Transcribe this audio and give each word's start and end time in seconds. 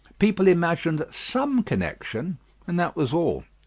People 0.17 0.47
imagined 0.47 1.05
some 1.11 1.61
connection, 1.61 2.39
and 2.65 2.79
that 2.79 2.95
was 2.95 3.13
all. 3.13 3.43